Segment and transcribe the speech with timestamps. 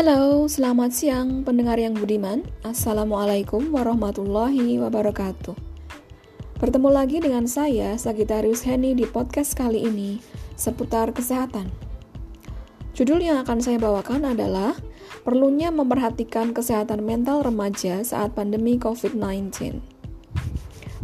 [0.00, 2.40] Halo, selamat siang pendengar yang budiman.
[2.64, 5.52] Assalamualaikum warahmatullahi wabarakatuh.
[6.56, 10.16] Bertemu lagi dengan saya, Sagitarius Heni di podcast kali ini
[10.56, 11.68] seputar kesehatan.
[12.96, 14.72] Judul yang akan saya bawakan adalah
[15.20, 19.84] Perlunya memperhatikan kesehatan mental remaja saat pandemi COVID-19.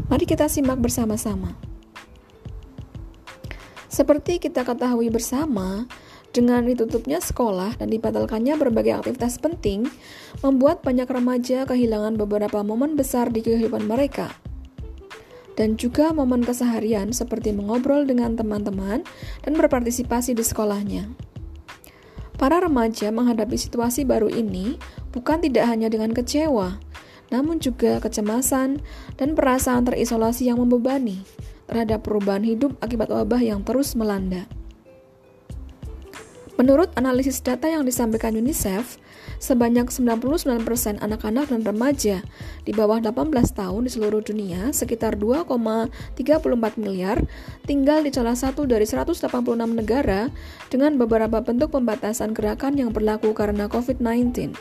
[0.08, 1.52] Mari kita simak bersama-sama.
[3.92, 5.84] Seperti kita ketahui bersama,
[6.36, 9.88] dengan ditutupnya sekolah dan dibatalkannya berbagai aktivitas penting,
[10.44, 14.36] membuat banyak remaja kehilangan beberapa momen besar di kehidupan mereka.
[15.56, 19.00] Dan juga momen keseharian seperti mengobrol dengan teman-teman
[19.40, 21.08] dan berpartisipasi di sekolahnya.
[22.36, 24.76] Para remaja menghadapi situasi baru ini
[25.16, 26.76] bukan tidak hanya dengan kecewa,
[27.32, 28.84] namun juga kecemasan
[29.16, 31.24] dan perasaan terisolasi yang membebani
[31.64, 34.44] terhadap perubahan hidup akibat wabah yang terus melanda.
[36.56, 38.96] Menurut analisis data yang disampaikan UNICEF,
[39.36, 40.64] sebanyak 99%
[41.04, 42.24] anak-anak dan remaja
[42.64, 45.52] di bawah 18 tahun di seluruh dunia, sekitar 2,34
[46.80, 47.20] miliar,
[47.68, 49.28] tinggal di salah satu dari 186
[49.68, 50.32] negara
[50.72, 54.56] dengan beberapa bentuk pembatasan gerakan yang berlaku karena COVID-19.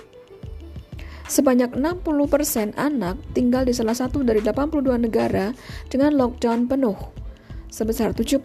[1.32, 5.56] Sebanyak 60% anak tinggal di salah satu dari 82 negara
[5.88, 7.25] dengan lockdown penuh
[7.76, 8.40] sebesar 7%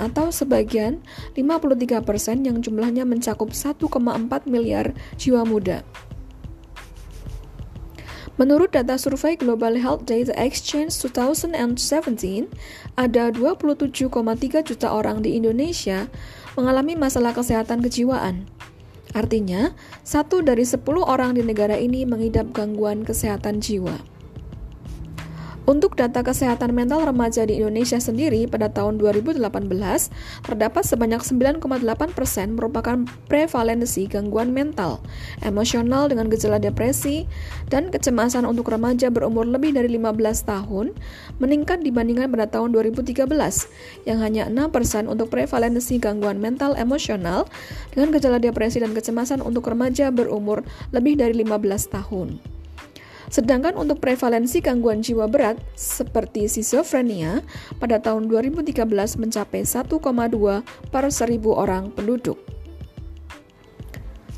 [0.00, 1.04] atau sebagian
[1.36, 3.92] 53% yang jumlahnya mencakup 1,4
[4.48, 5.84] miliar jiwa muda.
[8.40, 12.48] Menurut data survei Global Health Data Exchange 2017,
[12.96, 16.08] ada 27,3 juta orang di Indonesia
[16.56, 18.48] mengalami masalah kesehatan kejiwaan.
[19.12, 19.76] Artinya,
[20.08, 24.19] satu dari 10 orang di negara ini mengidap gangguan kesehatan jiwa.
[25.70, 29.38] Untuk data kesehatan mental remaja di Indonesia sendiri pada tahun 2018,
[30.42, 34.98] terdapat sebanyak 9,8% merupakan prevalensi gangguan mental,
[35.46, 37.30] emosional dengan gejala depresi,
[37.70, 40.90] dan kecemasan untuk remaja berumur lebih dari 15 tahun,
[41.38, 43.30] meningkat dibandingkan pada tahun 2013,
[44.10, 47.46] yang hanya 6% untuk prevalensi gangguan mental emosional
[47.94, 52.49] dengan gejala depresi dan kecemasan untuk remaja berumur lebih dari 15 tahun.
[53.30, 57.46] Sedangkan untuk prevalensi gangguan jiwa berat seperti schizophrenia
[57.78, 58.82] pada tahun 2013
[59.22, 59.86] mencapai 1,2
[60.90, 62.42] per 1000 orang penduduk.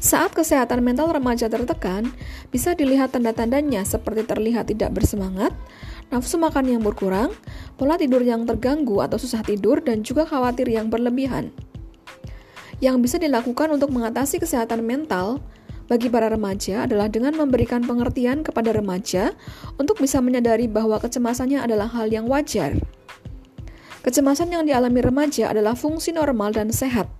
[0.02, 2.10] Saat kesehatan mental remaja tertekan,
[2.50, 5.54] bisa dilihat tanda-tandanya seperti terlihat tidak bersemangat,
[6.10, 7.30] nafsu makan yang berkurang,
[7.78, 11.54] pola tidur yang terganggu atau susah tidur, dan juga khawatir yang berlebihan.
[12.82, 15.38] Yang bisa dilakukan untuk mengatasi kesehatan mental
[15.92, 19.36] bagi para remaja adalah dengan memberikan pengertian kepada remaja
[19.76, 22.80] untuk bisa menyadari bahwa kecemasannya adalah hal yang wajar.
[24.00, 27.12] Kecemasan yang dialami remaja adalah fungsi normal dan sehat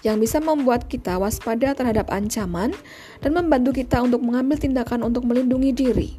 [0.00, 2.72] yang bisa membuat kita waspada terhadap ancaman
[3.20, 6.10] dan membantu kita untuk mengambil tindakan untuk melindungi diri.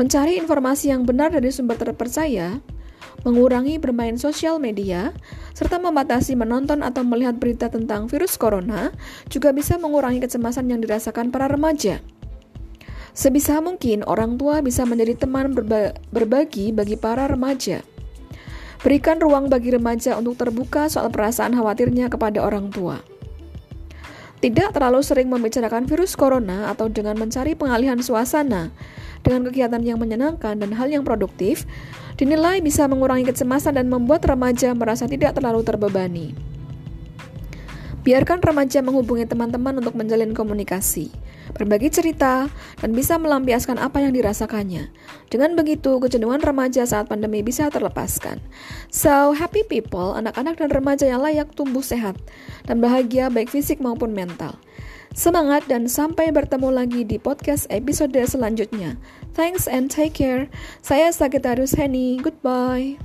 [0.00, 2.64] Mencari informasi yang benar dari sumber terpercaya
[3.24, 5.14] mengurangi bermain sosial media,
[5.56, 8.92] serta membatasi menonton atau melihat berita tentang virus corona
[9.32, 12.04] juga bisa mengurangi kecemasan yang dirasakan para remaja.
[13.16, 17.80] Sebisa mungkin orang tua bisa menjadi teman berba berbagi bagi para remaja.
[18.84, 23.00] Berikan ruang bagi remaja untuk terbuka soal perasaan khawatirnya kepada orang tua.
[24.44, 28.68] Tidak terlalu sering membicarakan virus corona atau dengan mencari pengalihan suasana
[29.26, 31.66] dengan kegiatan yang menyenangkan dan hal yang produktif,
[32.14, 36.38] dinilai bisa mengurangi kecemasan dan membuat remaja merasa tidak terlalu terbebani.
[38.06, 41.10] Biarkan remaja menghubungi teman-teman untuk menjalin komunikasi,
[41.58, 42.46] berbagi cerita,
[42.78, 44.94] dan bisa melampiaskan apa yang dirasakannya.
[45.26, 48.38] Dengan begitu, kejenuhan remaja saat pandemi bisa terlepaskan.
[48.94, 52.14] So, happy people, anak-anak dan remaja yang layak tumbuh sehat
[52.70, 54.54] dan bahagia baik fisik maupun mental.
[55.16, 59.00] Semangat dan sampai bertemu lagi di podcast episode selanjutnya.
[59.32, 60.52] Thanks and take care.
[60.84, 62.20] Saya Sagitarius Henny.
[62.20, 63.00] Goodbye.